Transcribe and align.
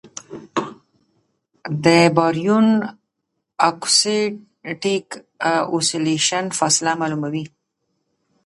د 1.83 1.85
باریون 2.15 2.67
اکوسټک 3.69 5.07
اوسیلیشن 5.73 6.45
فاصله 6.59 6.91
معلوموي. 7.01 7.45